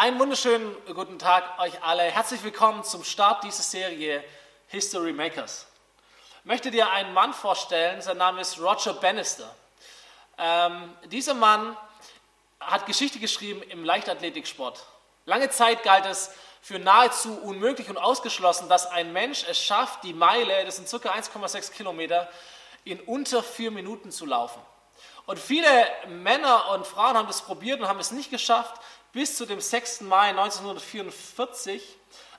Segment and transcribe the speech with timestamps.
[0.00, 2.04] Einen wunderschönen guten Tag euch alle.
[2.04, 4.22] Herzlich willkommen zum Start dieser Serie
[4.68, 5.66] History Makers.
[6.38, 9.52] Ich möchte dir einen Mann vorstellen, sein Name ist Roger Bannister.
[10.38, 11.76] Ähm, dieser Mann
[12.60, 14.86] hat Geschichte geschrieben im Leichtathletiksport.
[15.26, 16.30] Lange Zeit galt es
[16.62, 21.10] für nahezu unmöglich und ausgeschlossen, dass ein Mensch es schafft, die Meile, das sind ca.
[21.10, 22.28] 1,6 Kilometer,
[22.84, 24.62] in unter vier Minuten zu laufen.
[25.26, 25.68] Und viele
[26.06, 28.80] Männer und Frauen haben das probiert und haben es nicht geschafft,
[29.12, 30.02] bis zu dem 6.
[30.02, 31.82] Mai 1944,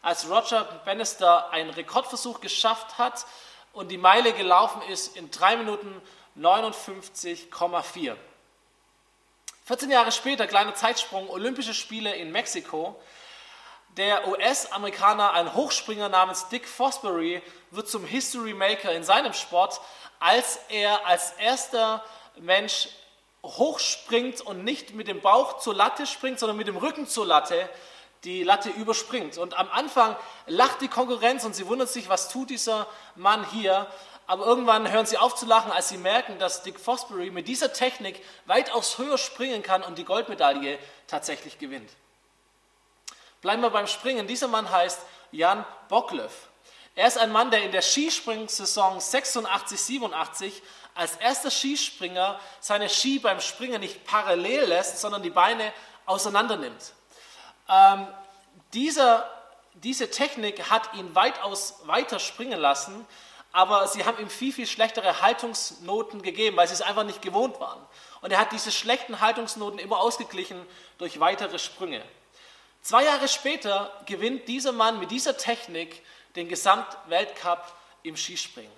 [0.01, 3.25] als Roger Bannister einen Rekordversuch geschafft hat
[3.73, 6.01] und die Meile gelaufen ist in 3 Minuten
[6.37, 8.15] 59,4.
[9.65, 12.99] 14 Jahre später, kleiner Zeitsprung, Olympische Spiele in Mexiko.
[13.97, 19.81] Der US-Amerikaner, ein Hochspringer namens Dick Fosbury, wird zum History Maker in seinem Sport,
[20.19, 22.03] als er als erster
[22.37, 22.89] Mensch
[23.43, 27.69] hochspringt und nicht mit dem Bauch zur Latte springt, sondern mit dem Rücken zur Latte
[28.23, 29.37] die Latte überspringt.
[29.37, 30.15] Und am Anfang
[30.45, 33.87] lacht die Konkurrenz und sie wundert sich, was tut dieser Mann hier.
[34.27, 37.73] Aber irgendwann hören sie auf zu lachen, als sie merken, dass Dick Fosbury mit dieser
[37.73, 41.89] Technik weitaus höher springen kann und die Goldmedaille tatsächlich gewinnt.
[43.41, 44.27] Bleiben wir beim Springen.
[44.27, 44.99] Dieser Mann heißt
[45.31, 46.49] Jan Bocklev.
[46.95, 50.61] Er ist ein Mann, der in der Skispringsaison 86, 87
[50.99, 55.71] als erster Skispringer seine Ski beim Springen nicht parallel lässt, sondern die Beine
[56.05, 56.93] auseinander nimmt.
[57.69, 58.05] Ähm,
[58.73, 59.29] dieser,
[59.75, 63.07] diese Technik hat ihn weitaus weiter springen lassen,
[63.53, 67.59] aber sie haben ihm viel, viel schlechtere Haltungsnoten gegeben, weil sie es einfach nicht gewohnt
[67.61, 67.79] waren.
[68.21, 70.63] Und er hat diese schlechten Haltungsnoten immer ausgeglichen
[70.97, 72.03] durch weitere Sprünge.
[72.81, 76.03] Zwei Jahre später gewinnt dieser Mann mit dieser Technik
[76.35, 78.71] den Gesamtweltcup im Skispringen.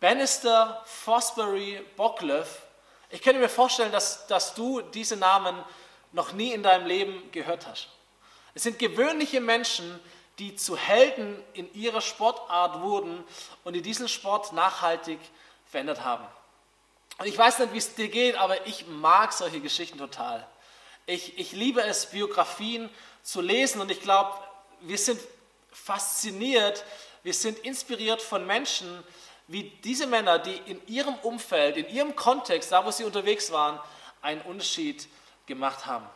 [0.00, 2.62] Bannister, Fosbury, Bocklev.
[3.10, 5.56] Ich könnte mir vorstellen, dass, dass du diese Namen
[6.12, 7.88] noch nie in deinem Leben gehört hast.
[8.54, 10.00] Es sind gewöhnliche Menschen,
[10.38, 13.24] die zu Helden in ihrer Sportart wurden
[13.64, 15.18] und die diesen Sport nachhaltig
[15.66, 16.26] verändert haben.
[17.18, 20.46] Und ich weiß nicht, wie es dir geht, aber ich mag solche Geschichten total.
[21.06, 22.90] Ich, ich liebe es, Biografien
[23.22, 24.32] zu lesen und ich glaube,
[24.80, 25.20] wir sind
[25.72, 26.84] fasziniert,
[27.22, 29.02] wir sind inspiriert von Menschen,
[29.48, 33.78] wie diese Männer, die in ihrem Umfeld, in ihrem Kontext, da wo sie unterwegs waren,
[34.22, 35.08] einen Unterschied
[35.46, 36.06] gemacht haben.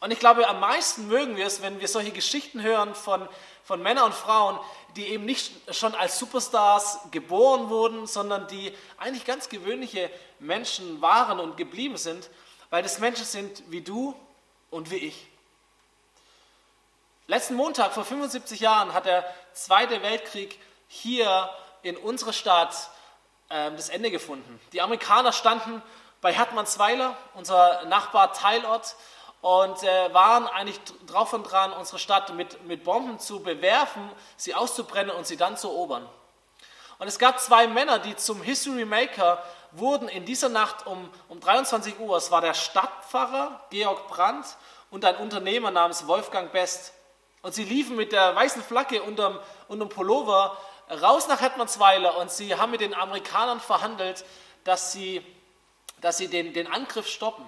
[0.00, 3.28] Und ich glaube, am meisten mögen wir es, wenn wir solche Geschichten hören von,
[3.62, 4.58] von Männern und Frauen,
[4.96, 11.38] die eben nicht schon als Superstars geboren wurden, sondern die eigentlich ganz gewöhnliche Menschen waren
[11.38, 12.30] und geblieben sind,
[12.70, 14.14] weil das Menschen sind wie du
[14.70, 15.28] und wie ich.
[17.28, 20.58] Letzten Montag vor 75 Jahren hat der Zweite Weltkrieg
[20.88, 21.48] hier
[21.82, 22.74] in unserer Stadt
[23.48, 24.60] äh, das Ende gefunden.
[24.72, 25.82] Die Amerikaner standen
[26.20, 28.96] bei Hertmannsweiler, unser Nachbar Teilort,
[29.42, 34.54] und äh, waren eigentlich drauf und dran, unsere Stadt mit, mit Bomben zu bewerfen, sie
[34.54, 36.08] auszubrennen und sie dann zu erobern.
[36.98, 41.40] Und es gab zwei Männer, die zum History Maker wurden in dieser Nacht um, um
[41.40, 42.16] 23 Uhr.
[42.16, 44.46] Es war der Stadtpfarrer Georg Brandt
[44.90, 46.92] und ein Unternehmer namens Wolfgang Best.
[47.42, 50.56] Und sie liefen mit der weißen Flagge unterm, unterm Pullover
[51.00, 54.24] raus nach Hetmansweiler und sie haben mit den Amerikanern verhandelt,
[54.64, 55.24] dass sie,
[56.00, 57.44] dass sie den, den Angriff stoppen.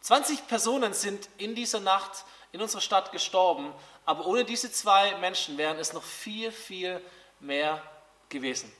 [0.00, 3.72] 20 Personen sind in dieser Nacht in unserer Stadt gestorben,
[4.04, 7.00] aber ohne diese zwei Menschen wären es noch viel, viel
[7.40, 7.82] mehr
[8.28, 8.72] gewesen.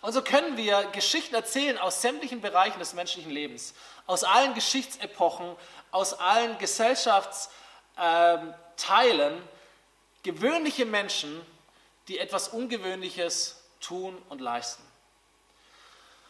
[0.00, 3.74] Und so können wir Geschichten erzählen aus sämtlichen Bereichen des menschlichen Lebens,
[4.06, 5.56] aus allen Geschichtsepochen,
[5.90, 9.42] aus allen Gesellschaftsteilen,
[10.22, 11.40] gewöhnliche Menschen,
[12.08, 14.82] die etwas Ungewöhnliches tun und leisten.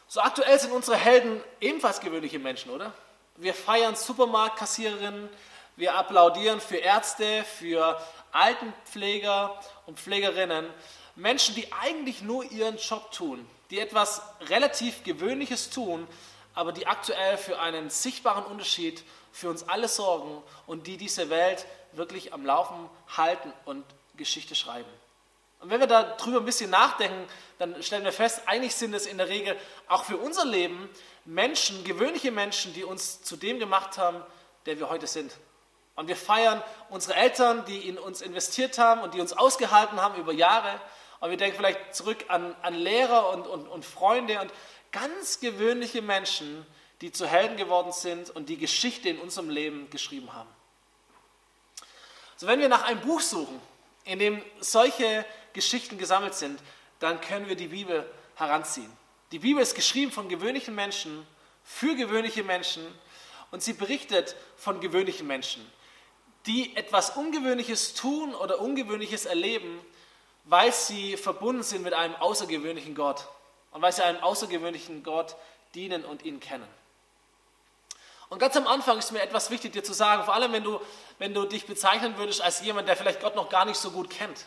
[0.08, 2.92] So aktuell sind unsere Helden ebenfalls gewöhnliche Menschen, oder?
[3.36, 5.28] Wir feiern Supermarktkassiererinnen,
[5.76, 7.98] wir applaudieren für Ärzte, für
[8.30, 10.66] Altenpfleger und Pflegerinnen,
[11.16, 16.06] Menschen, die eigentlich nur ihren Job tun, die etwas relativ Gewöhnliches tun,
[16.54, 19.02] aber die aktuell für einen sichtbaren Unterschied
[19.32, 23.84] für uns alle sorgen und die diese Welt wirklich am Laufen halten und
[24.16, 24.90] Geschichte schreiben.
[25.62, 27.24] Und wenn wir darüber ein bisschen nachdenken,
[27.58, 29.56] dann stellen wir fest, eigentlich sind es in der Regel
[29.86, 30.90] auch für unser Leben
[31.24, 34.20] Menschen, gewöhnliche Menschen, die uns zu dem gemacht haben,
[34.66, 35.32] der wir heute sind.
[35.94, 40.20] Und wir feiern unsere Eltern, die in uns investiert haben und die uns ausgehalten haben
[40.20, 40.80] über Jahre.
[41.20, 44.50] Und wir denken vielleicht zurück an, an Lehrer und, und, und Freunde und
[44.90, 46.66] ganz gewöhnliche Menschen,
[47.02, 50.48] die zu Helden geworden sind und die Geschichte in unserem Leben geschrieben haben.
[52.36, 53.60] So, wenn wir nach einem Buch suchen,
[54.04, 56.60] in dem solche Geschichten gesammelt sind,
[56.98, 58.90] dann können wir die Bibel heranziehen.
[59.32, 61.26] Die Bibel ist geschrieben von gewöhnlichen Menschen,
[61.64, 62.86] für gewöhnliche Menschen
[63.50, 65.70] und sie berichtet von gewöhnlichen Menschen,
[66.46, 69.80] die etwas Ungewöhnliches tun oder Ungewöhnliches erleben,
[70.44, 73.28] weil sie verbunden sind mit einem außergewöhnlichen Gott
[73.70, 75.36] und weil sie einem außergewöhnlichen Gott
[75.74, 76.66] dienen und ihn kennen.
[78.28, 80.80] Und ganz am Anfang ist mir etwas wichtig dir zu sagen, vor allem wenn du,
[81.18, 84.08] wenn du dich bezeichnen würdest als jemand, der vielleicht Gott noch gar nicht so gut
[84.08, 84.46] kennt.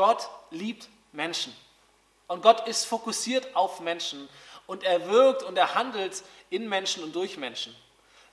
[0.00, 1.54] Gott liebt Menschen
[2.26, 4.30] und Gott ist fokussiert auf Menschen
[4.66, 7.76] und er wirkt und er handelt in Menschen und durch Menschen.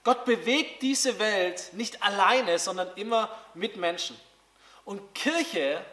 [0.06, 4.18] Gott bewegt diese Welt nicht alleine, sondern immer mit Menschen.
[4.86, 5.84] Und Kirche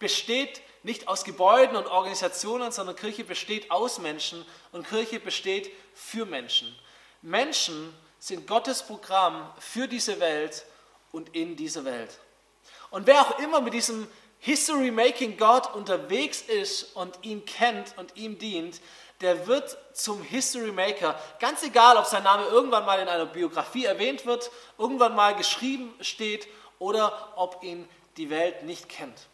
[0.00, 6.26] besteht nicht aus Gebäuden und Organisationen, sondern Kirche besteht aus Menschen und Kirche besteht für
[6.26, 6.76] Menschen.
[7.22, 10.64] Menschen sind Gottes Programm für diese Welt
[11.12, 12.18] und in diese Welt.
[12.90, 14.08] Und wer auch immer mit diesem
[14.40, 18.80] History-Making Gott unterwegs ist und ihn kennt und ihm dient,
[19.20, 21.18] der wird zum History Maker.
[21.38, 25.94] Ganz egal, ob sein Name irgendwann mal in einer Biografie erwähnt wird, irgendwann mal geschrieben
[26.00, 26.48] steht
[26.78, 29.28] oder ob ihn die Welt nicht kennt.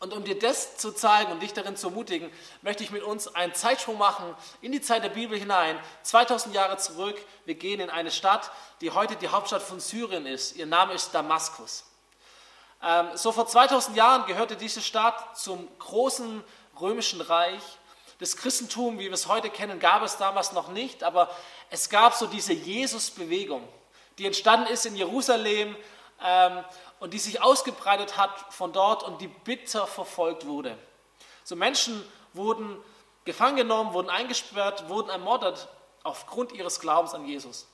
[0.00, 2.30] Und um dir das zu zeigen und dich darin zu ermutigen,
[2.62, 6.76] möchte ich mit uns einen Zeitsprung machen in die Zeit der Bibel hinein, 2000 Jahre
[6.76, 7.16] zurück.
[7.46, 10.54] Wir gehen in eine Stadt, die heute die Hauptstadt von Syrien ist.
[10.54, 11.84] Ihr Name ist Damaskus.
[12.82, 16.42] Ähm, so vor 2000 Jahren gehörte diese Stadt zum großen
[16.80, 17.62] römischen Reich
[18.18, 21.30] das Christentum, wie wir es heute kennen, gab es damals noch nicht, aber
[21.70, 23.66] es gab so diese Jesus-Bewegung,
[24.18, 25.76] die entstanden ist in Jerusalem
[26.24, 26.64] ähm,
[26.98, 30.76] und die sich ausgebreitet hat von dort und die bitter verfolgt wurde.
[31.44, 32.76] So Menschen wurden
[33.24, 35.68] gefangen genommen, wurden eingesperrt, wurden ermordet
[36.02, 37.68] aufgrund ihres Glaubens an Jesus.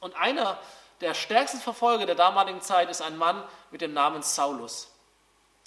[0.00, 0.58] Und einer
[1.00, 4.90] der stärksten Verfolger der damaligen Zeit ist ein Mann mit dem Namen Saulus.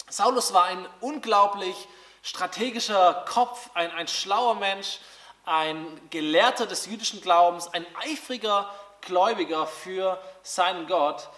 [0.08, 1.88] Saulus war ein unglaublich
[2.22, 4.98] strategischer Kopf, ein, ein schlauer Mensch,
[5.44, 8.68] ein Gelehrter des jüdischen Glaubens, ein eifriger
[9.00, 11.28] Gläubiger für seinen Gott.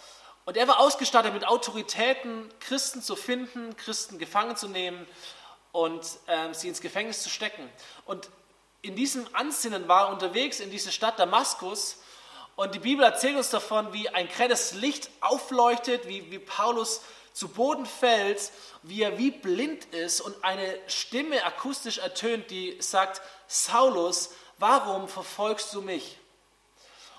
[0.45, 5.07] Und er war ausgestattet mit Autoritäten, Christen zu finden, Christen gefangen zu nehmen
[5.71, 7.71] und ähm, sie ins Gefängnis zu stecken.
[8.05, 8.29] Und
[8.81, 12.02] in diesem Ansinnen war er unterwegs in diese Stadt Damaskus.
[12.57, 17.01] Und die Bibel erzählt uns davon, wie ein grelles Licht aufleuchtet, wie, wie Paulus
[17.33, 18.53] zu Boden fällt,
[18.83, 25.73] wie er wie blind ist und eine Stimme akustisch ertönt, die sagt, Saulus, warum verfolgst
[25.73, 26.19] du mich?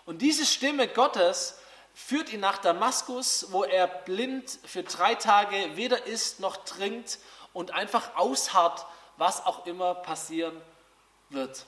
[0.05, 1.57] Und diese Stimme Gottes
[1.93, 7.19] führt ihn nach Damaskus, wo er blind für drei Tage weder isst noch trinkt
[7.53, 8.85] und einfach ausharrt,
[9.17, 10.59] was auch immer passieren
[11.29, 11.65] wird.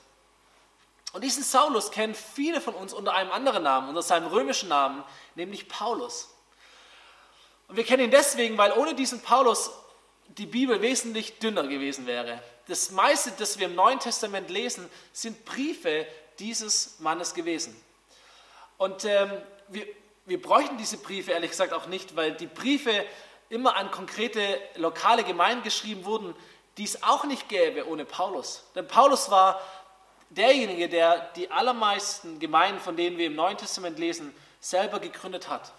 [1.16, 5.02] Und diesen Saulus kennen viele von uns unter einem anderen Namen, unter seinem römischen Namen,
[5.34, 6.28] nämlich Paulus.
[7.68, 9.70] Und wir kennen ihn deswegen, weil ohne diesen Paulus
[10.28, 12.42] die Bibel wesentlich dünner gewesen wäre.
[12.68, 16.06] Das meiste, das wir im Neuen Testament lesen, sind Briefe
[16.38, 17.74] dieses Mannes gewesen.
[18.76, 19.32] Und ähm,
[19.68, 19.86] wir,
[20.26, 23.06] wir bräuchten diese Briefe ehrlich gesagt auch nicht, weil die Briefe
[23.48, 26.36] immer an konkrete lokale Gemeinden geschrieben wurden,
[26.76, 28.64] die es auch nicht gäbe ohne Paulus.
[28.74, 29.62] Denn Paulus war
[30.30, 35.72] derjenige, der die allermeisten Gemeinden, von denen wir im Neuen Testament lesen, selber gegründet hat.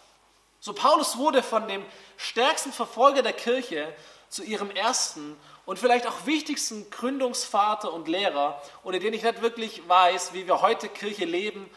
[0.59, 1.85] So Paulus wurde von dem
[2.17, 3.93] stärksten Verfolger der Kirche
[4.29, 9.87] zu ihrem ersten und vielleicht auch wichtigsten Gründungsvater und Lehrer, ohne den ich nicht wirklich
[9.87, 11.69] weiß, wie wir heute Kirche leben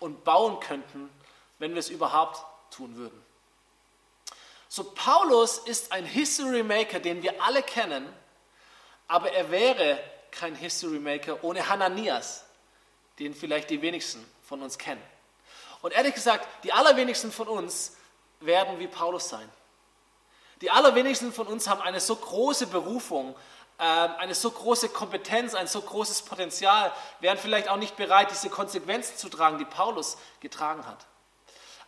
[0.00, 1.10] und bauen könnten,
[1.58, 3.22] wenn wir es überhaupt tun würden.
[4.68, 8.06] So Paulus ist ein History Maker, den wir alle kennen,
[9.06, 9.98] aber er wäre
[10.30, 12.44] kein History Maker ohne Hananias,
[13.18, 15.02] den vielleicht die wenigsten von uns kennen.
[15.82, 17.96] Und ehrlich gesagt, die allerwenigsten von uns
[18.40, 19.48] werden wie Paulus sein.
[20.60, 23.36] Die allerwenigsten von uns haben eine so große Berufung,
[23.78, 28.50] ähm, eine so große Kompetenz, ein so großes Potenzial, wären vielleicht auch nicht bereit, diese
[28.50, 31.06] Konsequenzen zu tragen, die Paulus getragen hat.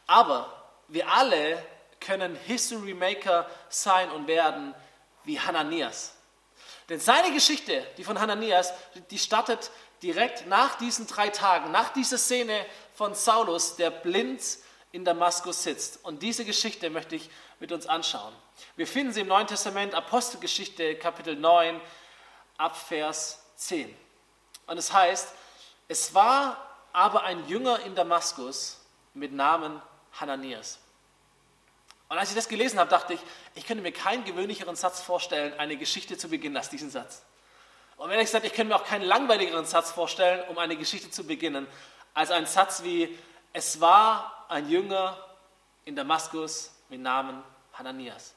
[0.06, 0.52] Aber
[0.86, 1.64] wir alle
[1.98, 4.74] können History Maker sein und werden
[5.24, 6.14] wie Hananias.
[6.90, 8.74] Denn seine Geschichte, die von Hananias,
[9.10, 9.70] die startet
[10.02, 14.42] direkt nach diesen drei Tagen, nach dieser Szene von Saulus, der blind
[14.92, 16.04] in Damaskus sitzt.
[16.04, 17.30] Und diese Geschichte möchte ich
[17.60, 18.34] mit uns anschauen.
[18.74, 21.80] Wir finden sie im Neuen Testament, Apostelgeschichte, Kapitel 9,
[22.56, 23.96] ab Vers 10.
[24.66, 25.32] Und es heißt,
[25.86, 26.56] es war
[26.92, 28.80] aber ein Jünger in Damaskus
[29.14, 29.80] mit Namen
[30.12, 30.78] Hananias.
[32.10, 33.20] Und als ich das gelesen habe, dachte ich,
[33.54, 37.22] ich könnte mir keinen gewöhnlicheren Satz vorstellen, eine Geschichte zu beginnen als diesen Satz.
[37.96, 41.24] Und ehrlich gesagt, ich könnte mir auch keinen langweiligeren Satz vorstellen, um eine Geschichte zu
[41.24, 41.68] beginnen,
[42.12, 43.16] als ein Satz wie,
[43.52, 45.24] es war ein Jünger
[45.84, 48.34] in Damaskus mit Namen Hananias.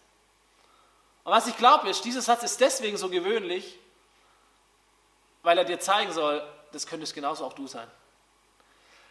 [1.24, 3.80] Und was ich glaube ist, dieser Satz ist deswegen so gewöhnlich,
[5.42, 7.90] weil er dir zeigen soll, das könnte es genauso auch du sein.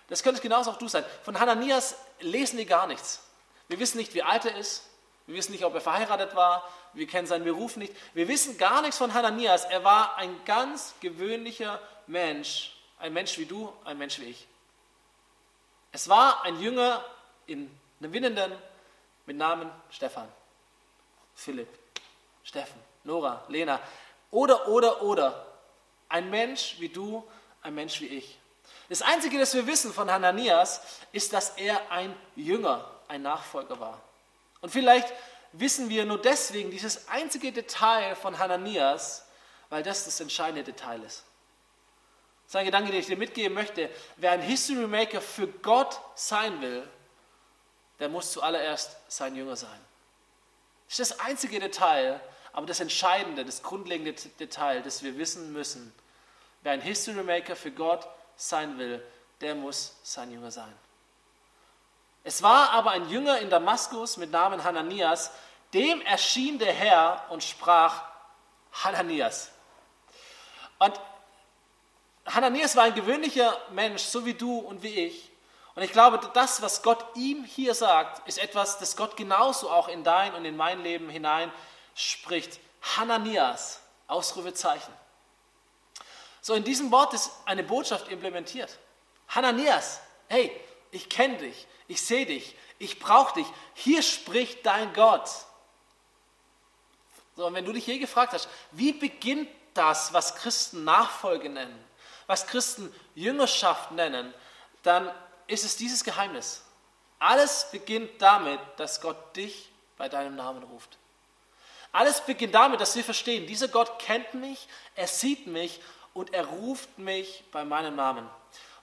[0.07, 1.05] Das könnte es genauso auch du sein.
[1.25, 3.23] Von Hananias lesen wir gar nichts.
[3.69, 4.89] Wir wissen nicht, wie alt er ist.
[5.27, 6.69] Wir wissen nicht, ob er verheiratet war.
[6.93, 7.95] Wir kennen seinen Beruf nicht.
[8.15, 9.65] Wir wissen gar nichts von Hananias.
[9.65, 12.77] Er war ein ganz gewöhnlicher Mensch.
[12.99, 14.47] Ein Mensch wie du, ein Mensch wie ich.
[15.93, 17.05] Es war ein Jünger
[17.47, 18.53] in einem Winnenden
[19.27, 20.29] mit Namen Stefan,
[21.35, 21.69] Philipp,
[22.43, 23.81] Steffen, Nora, Lena.
[24.31, 25.47] Oder, oder, oder.
[26.09, 27.27] Ein Mensch wie du,
[27.63, 28.39] ein Mensch wie ich.
[28.93, 30.83] Das Einzige, das wir wissen von Hananias,
[31.13, 34.03] ist, dass er ein Jünger, ein Nachfolger war.
[34.61, 35.11] Und vielleicht
[35.53, 39.25] wissen wir nur deswegen dieses einzige Detail von Hananias,
[39.71, 41.25] weil das das entscheidende Detail ist.
[42.45, 43.89] Das ist ein Gedanke, den ich dir mitgeben möchte.
[44.19, 46.87] Wer ein History Maker für Gott sein will,
[47.99, 49.81] der muss zuallererst sein Jünger sein.
[50.89, 52.21] Das ist das einzige Detail,
[52.53, 55.95] aber das entscheidende, das grundlegende Detail, das wir wissen müssen.
[56.61, 58.07] Wer ein History Maker für Gott
[58.49, 59.05] sein will,
[59.41, 60.73] der muss sein Jünger sein.
[62.25, 65.33] Es war aber ein Jünger in Damaskus mit Namen Hananias,
[65.75, 68.03] dem erschien der Herr und sprach,
[68.73, 69.51] Hananias.
[70.79, 71.01] Und
[72.27, 75.31] Hananias war ein gewöhnlicher Mensch, so wie du und wie ich.
[75.75, 79.89] Und ich glaube, das, was Gott ihm hier sagt, ist etwas, das Gott genauso auch
[79.89, 81.51] in dein und in mein Leben hinein
[81.95, 82.61] spricht.
[82.97, 84.93] Hananias, Ausrufezeichen.
[86.43, 88.79] So, in diesem Wort ist eine Botschaft implementiert.
[89.29, 90.51] Hananias, hey,
[90.91, 93.47] ich kenne dich, ich sehe dich, ich brauche dich.
[93.75, 95.31] Hier spricht dein Gott.
[97.37, 101.83] So, und wenn du dich je gefragt hast, wie beginnt das, was Christen Nachfolge nennen,
[102.27, 104.35] was Christen Jüngerschaft nennen,
[104.83, 105.11] dann
[105.47, 106.63] ist es dieses Geheimnis.
[107.21, 110.99] Alles beginnt damit, dass Gott dich bei deinem Namen ruft.
[111.93, 115.81] Alles beginnt damit, dass wir verstehen, dieser Gott kennt mich, er sieht mich
[116.15, 118.29] und er ruft mich bei meinem Namen.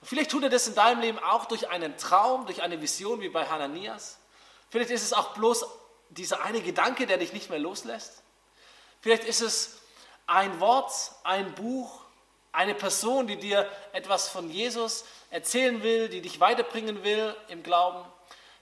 [0.00, 3.20] Und vielleicht tut er das in deinem Leben auch durch einen Traum, durch eine Vision
[3.20, 4.18] wie bei Hananias.
[4.70, 5.66] Vielleicht ist es auch bloß
[6.10, 8.22] dieser eine Gedanke, der dich nicht mehr loslässt.
[9.00, 9.78] Vielleicht ist es
[10.26, 10.92] ein Wort,
[11.24, 12.00] ein Buch,
[12.52, 18.04] eine Person, die dir etwas von Jesus erzählen will, die dich weiterbringen will im Glauben.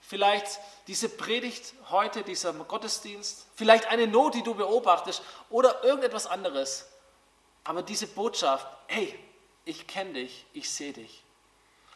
[0.01, 3.47] Vielleicht diese Predigt heute, dieser Gottesdienst.
[3.55, 6.87] Vielleicht eine Not, die du beobachtest oder irgendetwas anderes.
[7.65, 9.19] Aber diese Botschaft, hey,
[9.65, 11.23] ich kenne dich, ich sehe dich.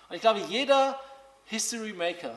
[0.08, 1.00] Und ich glaube, jeder
[1.46, 2.36] History Maker,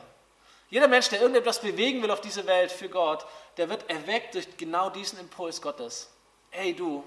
[0.70, 4.56] jeder Mensch, der irgendetwas bewegen will auf dieser Welt für Gott, der wird erweckt durch
[4.56, 6.10] genau diesen Impuls Gottes.
[6.50, 7.04] Hey du,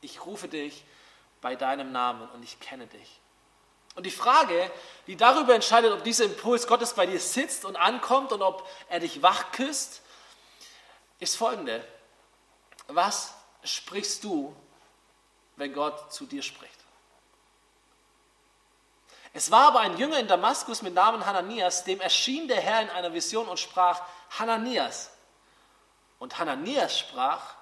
[0.00, 0.84] ich rufe dich
[1.40, 3.20] bei deinem Namen und ich kenne dich.
[3.94, 4.70] Und die Frage,
[5.08, 9.00] die darüber entscheidet, ob dieser Impuls Gottes bei dir sitzt und ankommt und ob er
[9.00, 10.02] dich wach küsst,
[11.18, 11.84] ist folgende.
[12.86, 14.54] Was sprichst du,
[15.58, 16.78] wenn Gott zu dir spricht?
[19.32, 22.90] Es war aber ein Jünger in Damaskus mit Namen Hananias, dem erschien der Herr in
[22.90, 24.02] einer Vision und sprach,
[24.38, 25.10] Hananias.
[26.18, 27.54] Und Hananias sprach,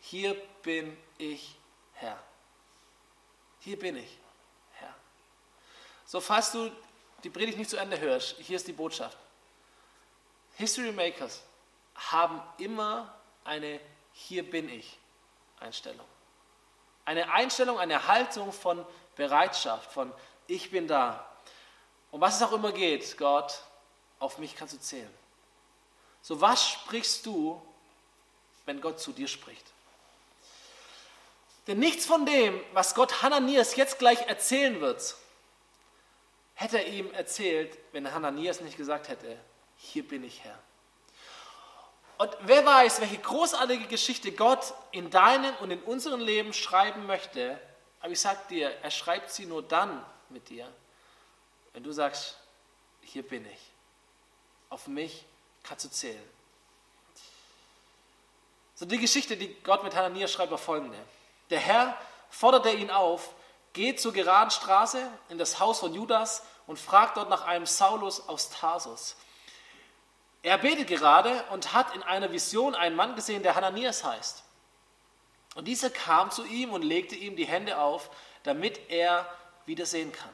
[0.00, 1.54] hier bin ich
[1.94, 2.18] Herr.
[3.60, 4.18] Hier bin ich
[4.72, 4.94] Herr.
[6.06, 6.70] So, falls du
[7.22, 9.16] die Predigt nicht zu Ende hörst, hier ist die Botschaft.
[10.56, 11.42] History Makers
[11.94, 13.14] haben immer
[13.44, 13.80] eine
[14.12, 14.98] Hier bin ich
[15.60, 16.06] Einstellung.
[17.04, 18.84] Eine Einstellung, eine Haltung von
[19.16, 20.12] Bereitschaft, von
[20.46, 21.28] ich bin da.
[22.10, 23.62] Und was es auch immer geht, Gott,
[24.18, 25.12] auf mich kannst du zählen.
[26.22, 27.60] So, was sprichst du,
[28.66, 29.66] wenn Gott zu dir spricht?
[31.66, 35.16] Denn nichts von dem, was Gott Hananias jetzt gleich erzählen wird,
[36.54, 39.38] hätte er ihm erzählt, wenn Hananias nicht gesagt hätte,
[39.76, 40.58] hier bin ich Herr.
[42.18, 47.60] Und wer weiß, welche großartige Geschichte Gott in deinem und in unserem Leben schreiben möchte,
[48.00, 50.70] aber ich sage dir, er schreibt sie nur dann, mit dir,
[51.72, 52.36] wenn du sagst,
[53.00, 53.60] hier bin ich.
[54.68, 55.24] Auf mich
[55.62, 56.22] kannst du zählen.
[58.74, 60.98] So die Geschichte, die Gott mit Hananias schreibt, war folgende.
[61.50, 61.96] Der Herr
[62.28, 63.30] forderte ihn auf,
[63.72, 68.28] geht zur geraden Straße in das Haus von Judas und fragt dort nach einem Saulus
[68.28, 69.16] aus Tarsus.
[70.44, 74.44] Er betet gerade und hat in einer Vision einen Mann gesehen, der Hananias heißt.
[75.54, 78.10] Und dieser kam zu ihm und legte ihm die Hände auf,
[78.42, 79.26] damit er
[79.64, 80.30] wieder sehen kann.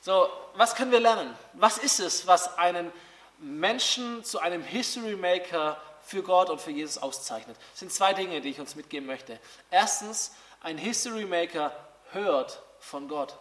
[0.00, 1.32] So, was können wir lernen?
[1.52, 2.90] Was ist es, was einen
[3.38, 7.56] Menschen zu einem History Maker für Gott und für Jesus auszeichnet?
[7.70, 9.38] Das sind zwei Dinge, die ich uns mitgeben möchte.
[9.70, 11.72] Erstens, ein History Maker
[12.10, 13.38] hört von Gott.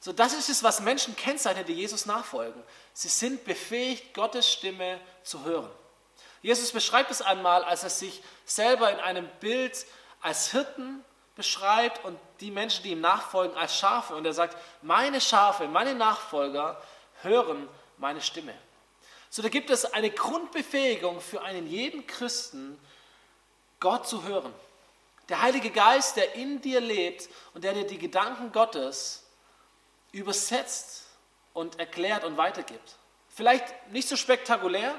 [0.00, 2.62] So, das ist es, was Menschen kennzeichnet, die Jesus nachfolgen.
[2.94, 5.70] Sie sind befähigt, Gottes Stimme zu hören.
[6.40, 9.84] Jesus beschreibt es einmal, als er sich selber in einem Bild
[10.22, 11.04] als Hirten
[11.36, 14.14] beschreibt und die Menschen, die ihm nachfolgen, als Schafe.
[14.14, 16.80] Und er sagt, meine Schafe, meine Nachfolger
[17.22, 18.54] hören meine Stimme.
[19.28, 22.80] So, da gibt es eine Grundbefähigung für einen jeden Christen,
[23.78, 24.52] Gott zu hören.
[25.28, 29.19] Der Heilige Geist, der in dir lebt und der dir die Gedanken Gottes
[30.12, 31.04] übersetzt
[31.52, 32.96] und erklärt und weitergibt.
[33.28, 34.94] Vielleicht nicht so spektakulär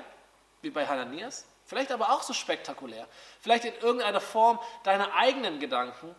[0.61, 3.07] wie bei Hananias, vielleicht aber auch so spektakulär.
[3.39, 6.15] Vielleicht in irgendeiner Form deiner eigenen Gedanken,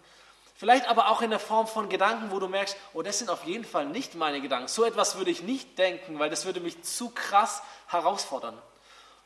[0.54, 3.44] vielleicht aber auch in der Form von Gedanken, wo du merkst, oh, das sind auf
[3.44, 4.68] jeden Fall nicht meine Gedanken.
[4.68, 8.60] So etwas würde ich nicht denken, weil das würde mich zu krass herausfordern.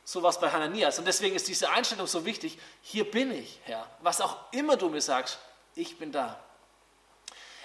[0.04, 0.98] So was bei Hananias.
[1.00, 2.58] Und deswegen ist diese Einstellung so wichtig.
[2.82, 3.86] Hier bin ich, Herr.
[4.00, 5.38] Was auch immer du mir sagst,
[5.74, 6.38] ich bin da.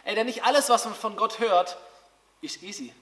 [0.04, 1.78] Ey, denn nicht alles, was man von Gott hört,
[2.42, 2.94] ist easy.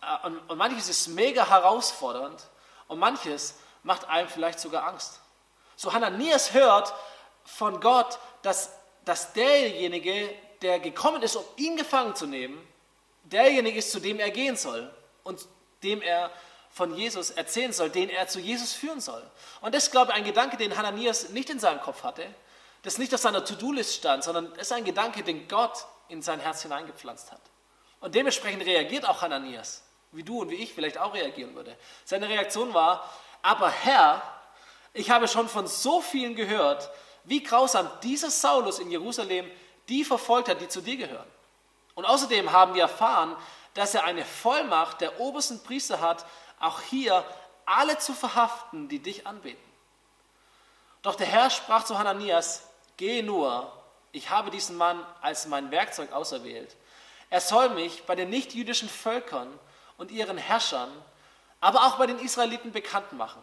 [0.00, 2.42] Äh, und, und manches ist mega herausfordernd
[2.88, 5.20] und manches macht einem vielleicht sogar Angst.
[5.76, 6.94] So Hananias hört
[7.44, 8.70] von Gott, dass,
[9.04, 12.66] dass derjenige, der gekommen ist, um ihn gefangen zu nehmen,
[13.24, 14.92] derjenige ist, zu dem er gehen soll
[15.24, 15.46] und
[15.82, 16.30] dem er
[16.70, 19.22] von Jesus erzählen soll, den er zu Jesus führen soll.
[19.60, 22.26] Und das ist, glaube ich, ein Gedanke, den Hananias nicht in seinem Kopf hatte,
[22.82, 26.40] das nicht auf seiner To-Do-List stand, sondern es ist ein Gedanke, den Gott in sein
[26.40, 27.40] Herz hineingepflanzt hat.
[28.04, 29.82] Und dementsprechend reagiert auch Hananias,
[30.12, 31.74] wie du und wie ich vielleicht auch reagieren würde.
[32.04, 34.20] Seine Reaktion war, aber Herr,
[34.92, 36.90] ich habe schon von so vielen gehört,
[37.24, 39.50] wie grausam dieser Saulus in Jerusalem
[39.88, 41.26] die verfolgt hat, die zu dir gehören.
[41.94, 43.34] Und außerdem haben wir erfahren,
[43.72, 46.26] dass er eine Vollmacht der obersten Priester hat,
[46.60, 47.24] auch hier
[47.64, 49.64] alle zu verhaften, die dich anbeten.
[51.00, 52.68] Doch der Herr sprach zu Hananias,
[52.98, 53.72] geh nur,
[54.12, 56.76] ich habe diesen Mann als mein Werkzeug auserwählt
[57.34, 59.58] er soll mich bei den nichtjüdischen Völkern
[59.98, 60.88] und ihren Herrschern,
[61.60, 63.42] aber auch bei den Israeliten bekannt machen.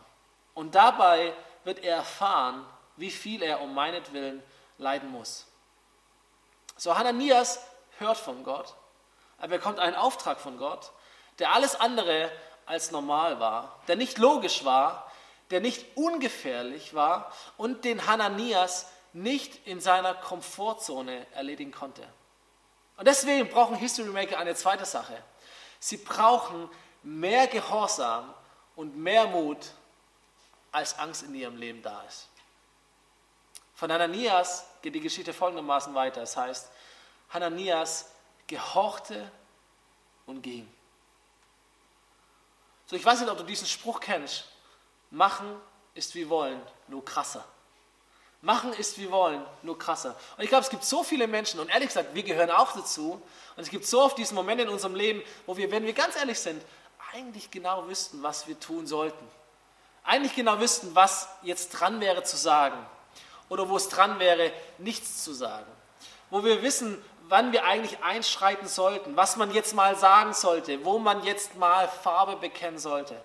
[0.54, 1.34] Und dabei
[1.66, 4.42] wird er erfahren, wie viel er um meinetwillen
[4.78, 5.46] leiden muss.
[6.78, 7.60] So Hananias
[7.98, 8.76] hört von Gott,
[9.38, 10.94] er bekommt einen Auftrag von Gott,
[11.40, 12.32] der alles andere
[12.66, 15.12] als normal war, der nicht logisch war,
[15.50, 22.08] der nicht ungefährlich war und den Hananias nicht in seiner Komfortzone erledigen konnte.
[23.02, 25.24] Und deswegen brauchen History Maker eine zweite Sache.
[25.80, 26.70] Sie brauchen
[27.02, 28.32] mehr Gehorsam
[28.76, 29.72] und mehr Mut,
[30.72, 32.28] als Angst in ihrem Leben da ist.
[33.74, 36.22] Von Hananias geht die Geschichte folgendermaßen weiter.
[36.22, 36.70] Es heißt,
[37.32, 38.12] Hananias
[38.46, 39.32] gehorchte
[40.28, 40.72] und ging.
[42.86, 44.48] So, ich weiß nicht, ob du diesen Spruch kennst.
[45.10, 45.60] Machen
[45.96, 47.44] ist wie wollen, nur krasser.
[48.42, 50.16] Machen ist wie wollen, nur krasser.
[50.36, 53.22] Und ich glaube, es gibt so viele Menschen, und ehrlich gesagt, wir gehören auch dazu.
[53.56, 56.16] Und es gibt so oft diesen Moment in unserem Leben, wo wir, wenn wir ganz
[56.16, 56.64] ehrlich sind,
[57.14, 59.28] eigentlich genau wüssten, was wir tun sollten.
[60.04, 62.78] Eigentlich genau wüssten, was jetzt dran wäre zu sagen.
[63.50, 65.72] Oder wo es dran wäre, nichts zu sagen.
[66.32, 70.98] Wo wir wissen, wann wir eigentlich einschreiten sollten, was man jetzt mal sagen sollte, wo
[70.98, 73.22] man jetzt mal Farbe bekennen sollte.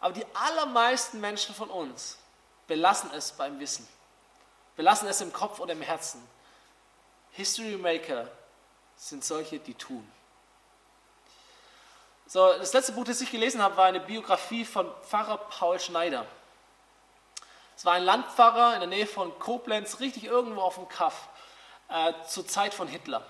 [0.00, 2.18] Aber die allermeisten Menschen von uns
[2.66, 3.86] belassen es beim Wissen.
[4.76, 6.26] Wir lassen es im Kopf oder im Herzen.
[7.32, 8.28] History Maker
[8.96, 10.06] sind solche, die tun.
[12.26, 16.26] So, das letzte Buch, das ich gelesen habe, war eine Biografie von Pfarrer Paul Schneider.
[17.76, 21.28] Es war ein Landpfarrer in der Nähe von Koblenz, richtig irgendwo auf dem Kaff,
[21.88, 23.26] äh, zur Zeit von Hitler.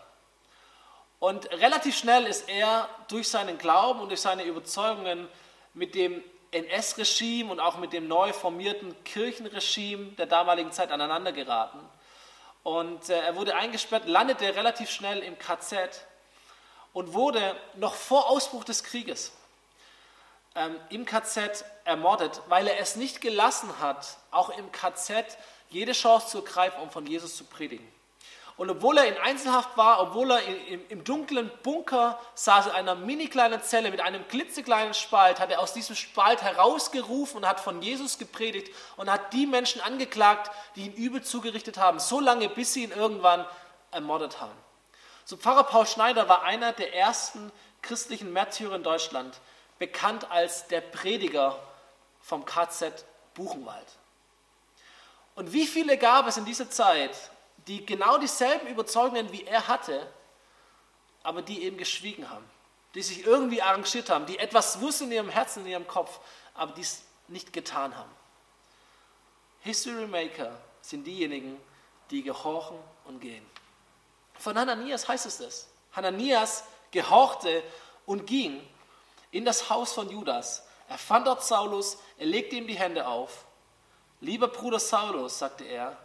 [1.19, 5.29] Und relativ schnell ist er durch seinen Glauben und durch seine Überzeugungen
[5.75, 11.79] mit dem NS-Regime und auch mit dem neu formierten Kirchenregime der damaligen Zeit aneinander geraten.
[12.63, 16.07] Und äh, er wurde eingesperrt, landete relativ schnell im KZ
[16.93, 19.33] und wurde noch vor Ausbruch des Krieges
[20.55, 25.37] ähm, im KZ ermordet, weil er es nicht gelassen hat, auch im KZ
[25.71, 27.87] jede Chance zu ergreifen, um von Jesus zu predigen.
[28.57, 30.41] Und obwohl er in Einzelhaft war, obwohl er
[30.91, 35.61] im, dunklen Bunker saß, in einer mini kleinen Zelle mit einem klitzekleinen Spalt, hat er
[35.61, 40.87] aus diesem Spalt herausgerufen und hat von Jesus gepredigt und hat die Menschen angeklagt, die
[40.87, 43.47] ihn übel zugerichtet haben, so lange, bis sie ihn irgendwann
[43.91, 44.53] ermordet haben.
[45.25, 49.41] So Pfarrer Paul Schneider war einer der ersten christlichen Märtyrer in Deutschland,
[49.79, 51.59] bekannt als der Prediger
[52.21, 53.87] vom KZ Buchenwald.
[55.35, 57.32] Und wie viele gab es in dieser Zeit,
[57.67, 60.07] die genau dieselben Überzeugungen wie er hatte,
[61.23, 62.45] aber die eben geschwiegen haben,
[62.95, 66.21] die sich irgendwie arrangiert haben, die etwas wussten in ihrem Herzen, in ihrem Kopf,
[66.55, 68.11] aber dies nicht getan haben.
[69.61, 71.61] History Maker sind diejenigen,
[72.11, 73.47] die gehorchen und gehen.
[74.35, 75.69] Von Hananias heißt es das.
[75.93, 77.63] Hananias gehorchte
[78.07, 78.61] und ging
[79.31, 80.67] in das Haus von Judas.
[80.89, 83.45] Er fand dort Saulus, er legte ihm die Hände auf.
[84.21, 85.97] Lieber Bruder Saulus, sagte er,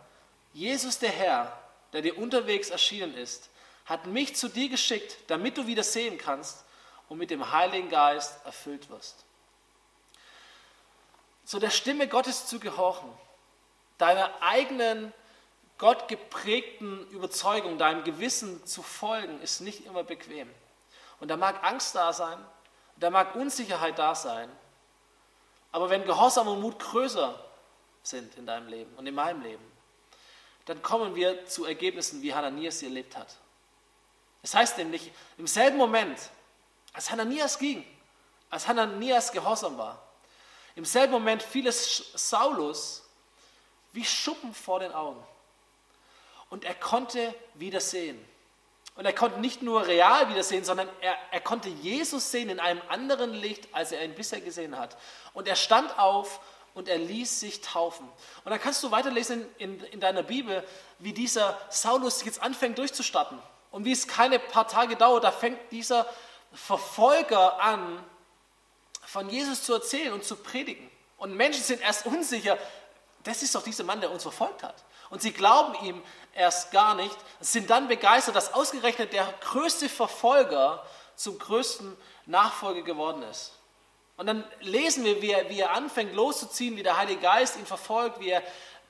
[0.57, 1.55] Jesus der Herr,
[1.93, 3.51] der dir unterwegs erschienen ist,
[3.85, 6.65] hat mich zu dir geschickt, damit du wieder sehen kannst
[7.09, 9.23] und mit dem Heiligen Geist erfüllt wirst.
[11.45, 13.07] so der Stimme Gottes zu gehorchen,
[13.99, 15.13] deiner eigenen
[15.77, 20.49] Gott geprägten Überzeugung, deinem Gewissen zu folgen, ist nicht immer bequem.
[21.19, 22.43] Und da mag Angst da sein,
[22.95, 24.49] da mag Unsicherheit da sein.
[25.71, 27.39] Aber wenn Gehorsam und Mut größer
[28.01, 29.76] sind in deinem Leben und in meinem Leben,
[30.67, 33.27] dann kommen wir zu Ergebnissen, wie Hananias sie erlebt hat.
[34.43, 36.17] Es das heißt nämlich, im selben Moment,
[36.93, 37.85] als Hananias ging,
[38.49, 40.01] als Hananias gehorsam war,
[40.75, 43.03] im selben Moment fiel es Saulus
[43.93, 45.23] wie Schuppen vor den Augen.
[46.49, 48.23] Und er konnte wieder sehen.
[48.95, 52.81] Und er konnte nicht nur real wiedersehen, sondern er, er konnte Jesus sehen in einem
[52.89, 54.97] anderen Licht, als er ihn bisher gesehen hat.
[55.33, 56.39] Und er stand auf
[56.77, 58.07] und er ließ sich taufen.
[58.45, 60.63] Und dann kannst du weiterlesen in, in deiner Bibel,
[60.99, 63.39] wie dieser Saulus jetzt anfängt durchzustarten.
[63.71, 66.05] Und wie es keine paar Tage dauert, da fängt dieser
[66.53, 68.03] Verfolger an,
[69.01, 70.87] von Jesus zu erzählen und zu predigen.
[71.17, 72.59] Und Menschen sind erst unsicher,
[73.23, 74.75] das ist doch dieser Mann, der uns verfolgt hat.
[75.09, 80.85] Und sie glauben ihm erst gar nicht, sind dann begeistert, dass ausgerechnet der größte Verfolger
[81.15, 83.56] zum größten Nachfolger geworden ist.
[84.17, 87.67] Und dann lesen wir, wie er, wie er anfängt loszuziehen, wie der Heilige Geist ihn
[87.67, 88.43] verfolgt, wie er,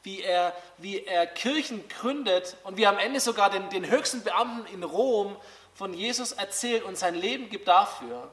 [0.03, 4.23] wie er, wie er Kirchen gründet und wie er am Ende sogar den, den höchsten
[4.23, 5.35] Beamten in Rom
[5.75, 8.31] von Jesus erzählt und sein Leben gibt dafür.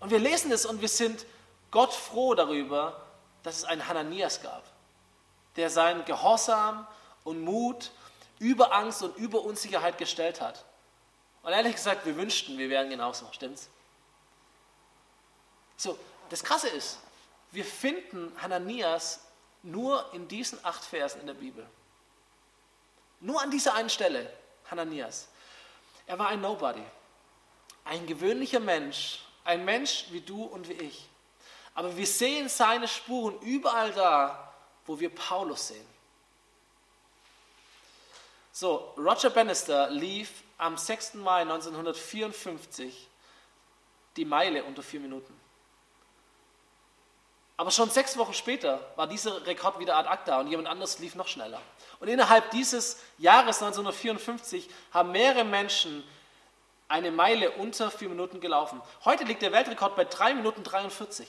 [0.00, 1.26] Und wir lesen es und wir sind
[1.70, 3.06] Gott froh darüber,
[3.42, 4.64] dass es einen Hananias gab,
[5.56, 6.86] der seinen Gehorsam
[7.24, 7.90] und Mut
[8.38, 10.64] über Angst und über Unsicherheit gestellt hat.
[11.42, 13.68] Und ehrlich gesagt, wir wünschten, wir wären genauso, stimmt's?
[15.80, 16.98] So, das Krasse ist,
[17.52, 19.20] wir finden Hananias
[19.62, 21.66] nur in diesen acht Versen in der Bibel.
[23.20, 24.30] Nur an dieser einen Stelle,
[24.70, 25.28] Hananias.
[26.06, 26.84] Er war ein Nobody,
[27.86, 31.08] ein gewöhnlicher Mensch, ein Mensch wie du und wie ich.
[31.72, 34.52] Aber wir sehen seine Spuren überall da,
[34.84, 35.88] wo wir Paulus sehen.
[38.52, 41.14] So, Roger Bannister lief am 6.
[41.14, 43.08] Mai 1954
[44.18, 45.40] die Meile unter vier Minuten.
[47.60, 51.14] Aber schon sechs Wochen später war dieser Rekord wieder ad acta und jemand anderes lief
[51.14, 51.60] noch schneller.
[51.98, 56.02] Und innerhalb dieses Jahres 1954 haben mehrere Menschen
[56.88, 58.80] eine Meile unter vier Minuten gelaufen.
[59.04, 61.28] Heute liegt der Weltrekord bei 3 Minuten 43.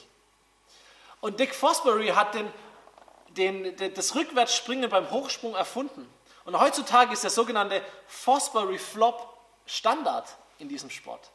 [1.19, 2.49] Und Dick Fosbury hat den,
[3.75, 6.09] den, das Rückwärtsspringen beim Hochsprung erfunden.
[6.45, 11.29] Und heutzutage ist der sogenannte Fosbury Flop Standard in diesem Sport.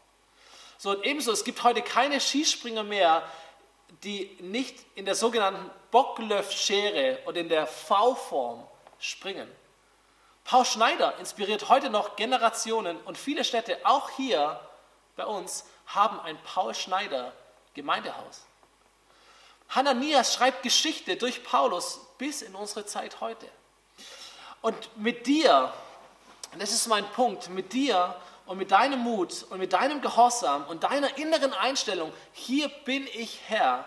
[0.79, 3.23] So, und ebenso, es gibt heute keine Skispringer mehr,
[4.03, 8.67] die nicht in der sogenannten Bocklöff-Schere oder in der V-Form
[8.99, 9.51] springen.
[10.45, 14.61] Paul Schneider inspiriert heute noch Generationen und viele Städte, auch hier
[15.17, 17.33] bei uns, haben ein Paul Schneider
[17.75, 18.45] Gemeindehaus.
[19.71, 23.49] Hananias schreibt Geschichte durch Paulus bis in unsere Zeit heute.
[24.63, 25.73] Und mit dir,
[26.59, 28.15] das ist mein Punkt, mit dir
[28.47, 33.41] und mit deinem Mut und mit deinem Gehorsam und deiner inneren Einstellung, hier bin ich
[33.47, 33.85] Herr,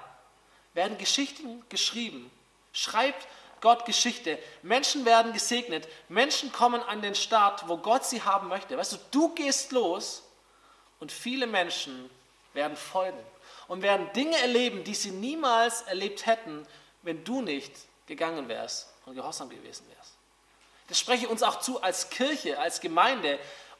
[0.74, 2.30] werden Geschichten geschrieben.
[2.74, 3.28] Schreibt
[3.62, 4.38] Gott Geschichte.
[4.62, 5.88] Menschen werden gesegnet.
[6.08, 8.78] Menschen kommen an den Start, wo Gott sie haben möchte.
[8.78, 10.24] Weißt du, du gehst los
[11.00, 12.10] und viele Menschen
[12.54, 13.20] werden folgen
[13.68, 16.66] und werden Dinge erleben, die sie niemals erlebt hätten,
[17.02, 17.72] wenn du nicht
[18.08, 20.14] gegangen wärst und gehorsam gewesen wärst.
[20.88, 23.40] Das spreche ich uns auch zu als Kirche, als Gemeinde.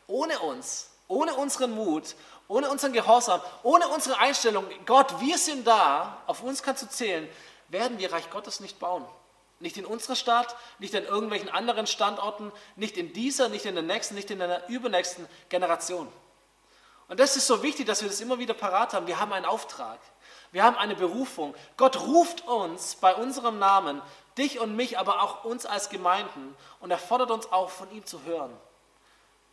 [0.10, 2.16] Ohne uns, ohne unseren Mut,
[2.48, 7.30] ohne unseren Gehorsam, ohne unsere Einstellung, Gott, wir sind da, auf uns kannst du zählen,
[7.68, 9.06] werden wir Reich Gottes nicht bauen.
[9.60, 13.84] Nicht in unserer Stadt, nicht an irgendwelchen anderen Standorten, nicht in dieser, nicht in der
[13.84, 16.12] nächsten, nicht in der übernächsten Generation.
[17.08, 19.06] Und das ist so wichtig, dass wir das immer wieder parat haben.
[19.06, 20.00] Wir haben einen Auftrag.
[20.52, 21.54] Wir haben eine Berufung.
[21.78, 24.02] Gott ruft uns bei unserem Namen,
[24.40, 26.56] dich und mich, aber auch uns als Gemeinden.
[26.80, 28.56] Und er fordert uns auch von ihm zu hören,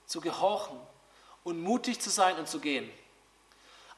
[0.07, 0.79] zu gehorchen
[1.45, 2.91] und mutig zu sein und zu gehen.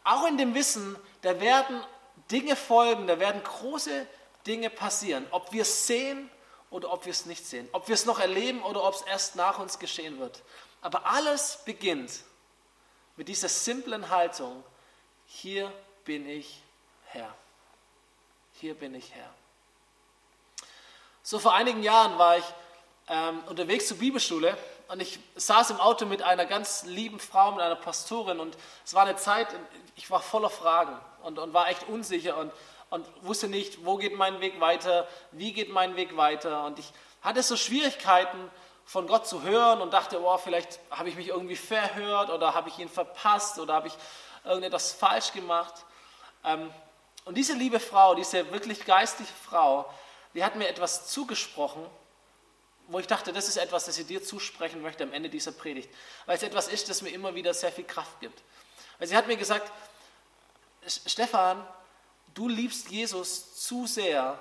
[0.04, 1.84] Auch in dem Wissen, da werden
[2.30, 4.06] Dinge folgen, da werden große
[4.46, 6.30] Dinge passieren, ob wir es sehen
[6.70, 9.36] oder ob wir es nicht sehen, ob wir es noch erleben oder ob es erst
[9.36, 10.42] nach uns geschehen wird.
[10.80, 12.24] Aber alles beginnt
[13.16, 14.62] mit dieser simplen Haltung,
[15.26, 15.72] hier
[16.04, 16.62] bin ich
[17.06, 17.34] Herr.
[18.60, 19.32] Hier bin ich Herr.
[21.22, 22.44] So vor einigen Jahren war ich
[23.08, 24.56] ähm, unterwegs zur Bibelschule
[24.88, 28.94] und ich saß im Auto mit einer ganz lieben Frau, mit einer Pastorin und es
[28.94, 29.48] war eine Zeit,
[29.96, 32.52] ich war voller Fragen und, und war echt unsicher und
[32.90, 36.64] und wusste nicht, wo geht mein Weg weiter, wie geht mein Weg weiter.
[36.64, 38.50] Und ich hatte so Schwierigkeiten,
[38.88, 42.70] von Gott zu hören und dachte, oh, vielleicht habe ich mich irgendwie verhört oder habe
[42.70, 43.94] ich ihn verpasst oder habe ich
[44.46, 45.74] irgendetwas falsch gemacht.
[46.42, 46.70] Ähm,
[47.26, 49.84] Und diese liebe Frau, diese wirklich geistliche Frau,
[50.32, 51.84] die hat mir etwas zugesprochen,
[52.88, 55.90] wo ich dachte, das ist etwas, das ich dir zusprechen möchte am Ende dieser Predigt.
[56.26, 58.42] Weil es etwas ist, das mir immer wieder sehr viel Kraft gibt.
[58.98, 59.70] Weil sie hat mir gesagt,
[61.06, 61.64] Stefan,
[62.34, 64.40] du liebst Jesus zu sehr,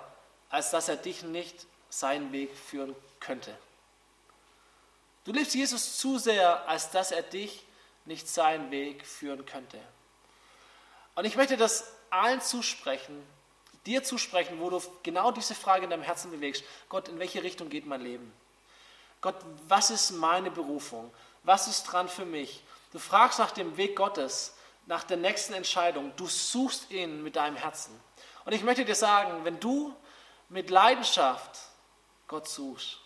[0.50, 3.56] als dass er dich nicht seinen Weg führen könnte.
[5.26, 7.66] Du liebst Jesus zu sehr, als dass er dich
[8.06, 9.78] nicht seinen Weg führen könnte.
[11.16, 13.22] Und ich möchte das allen zusprechen,
[13.88, 16.64] dir zusprechen, wo du genau diese Frage in deinem Herzen bewegst.
[16.90, 18.32] Gott, in welche Richtung geht mein Leben?
[19.22, 19.36] Gott,
[19.68, 21.12] was ist meine Berufung?
[21.44, 22.62] Was ist dran für mich?
[22.92, 26.14] Du fragst nach dem Weg Gottes, nach der nächsten Entscheidung.
[26.18, 27.98] Du suchst ihn mit deinem Herzen.
[28.46, 29.96] Und ich möchte dir sagen, wenn du
[30.50, 31.58] mit Leidenschaft
[32.28, 33.00] Gott suchst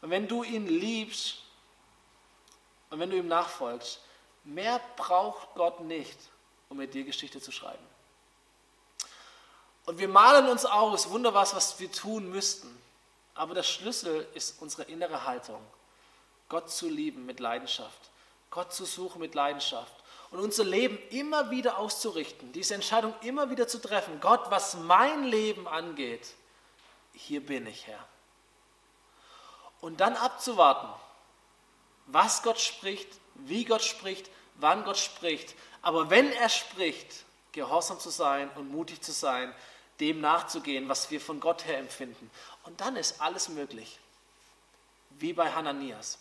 [0.00, 1.42] und wenn du ihn liebst
[2.90, 4.00] und wenn du ihm nachfolgst,
[4.44, 6.18] mehr braucht Gott nicht,
[6.68, 7.84] um mit dir Geschichte zu schreiben.
[9.86, 12.76] Und wir malen uns aus, wunderbar, was wir tun müssten.
[13.34, 15.60] Aber der Schlüssel ist unsere innere Haltung.
[16.48, 18.10] Gott zu lieben mit Leidenschaft.
[18.50, 19.92] Gott zu suchen mit Leidenschaft.
[20.30, 22.52] Und unser Leben immer wieder auszurichten.
[22.52, 24.20] Diese Entscheidung immer wieder zu treffen.
[24.20, 26.34] Gott, was mein Leben angeht,
[27.12, 28.04] hier bin ich, Herr.
[29.80, 30.88] Und dann abzuwarten,
[32.06, 35.54] was Gott spricht, wie Gott spricht, wann Gott spricht.
[35.82, 39.54] Aber wenn er spricht, gehorsam zu sein und mutig zu sein,
[40.00, 42.30] dem nachzugehen, was wir von Gott her empfinden.
[42.64, 43.98] Und dann ist alles möglich,
[45.10, 46.18] wie bei Hananias.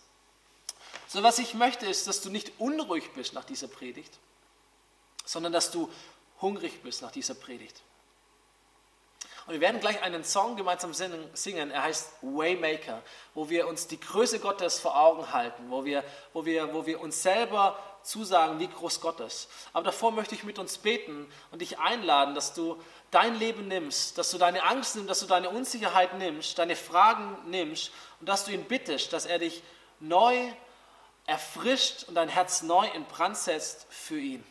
[1.07, 4.17] So was ich möchte, ist, dass du nicht unruhig bist nach dieser Predigt,
[5.25, 5.91] sondern dass du
[6.41, 7.81] hungrig bist nach dieser Predigt.
[9.47, 13.03] Und wir werden gleich einen Song gemeinsam singen, er heißt Waymaker,
[13.35, 16.99] wo wir uns die Größe Gottes vor Augen halten, wo wir, wo wir, wo wir
[16.99, 19.47] uns selber zusagen, wie groß Gott ist.
[19.71, 22.81] Aber davor möchte ich mit uns beten und dich einladen, dass du
[23.15, 27.37] dein Leben nimmst, dass du deine Angst nimmst, dass du deine Unsicherheit nimmst, deine Fragen
[27.49, 29.63] nimmst und dass du ihn bittest, dass er dich
[30.01, 30.51] neu
[31.25, 34.43] erfrischt und dein Herz neu in Brand setzt für ihn.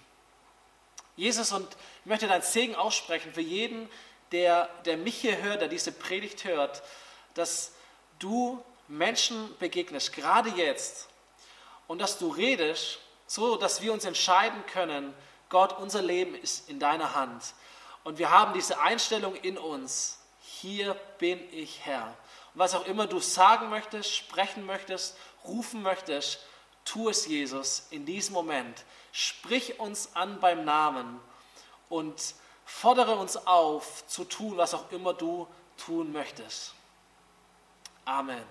[1.16, 1.68] Jesus, und
[2.00, 3.88] ich möchte dein Segen aussprechen für jeden,
[4.32, 6.82] der, der mich hier hört, der diese Predigt hört,
[7.34, 7.72] dass
[8.18, 11.08] du Menschen begegnest, gerade jetzt,
[11.86, 15.14] und dass du redest, so dass wir uns entscheiden können,
[15.50, 17.42] Gott, unser Leben ist in deiner Hand.
[18.04, 22.06] Und wir haben diese Einstellung in uns, hier bin ich Herr.
[22.52, 26.38] Und was auch immer du sagen möchtest, sprechen möchtest, rufen möchtest,
[26.84, 28.84] tu es, Jesus, in diesem Moment.
[29.12, 31.20] Sprich uns an beim Namen
[31.88, 32.34] und
[32.66, 36.74] Fordere uns auf zu tun, was auch immer du tun möchtest.
[38.04, 38.42] Amen.